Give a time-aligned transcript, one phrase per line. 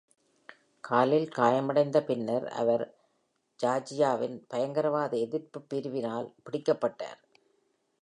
[0.83, 2.85] காலில் காயமடைந்த பின்னர், அவர்
[3.59, 7.21] ஜார்ஜியாவின் பயங்கரவாத எதிர்ப்பு பிரிவினால் பிடிக்கப்பட்டார்.